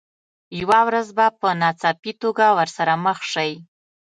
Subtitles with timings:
[0.61, 3.51] یوه ورځ به په ناڅاپي توګه ورسره مخ شئ.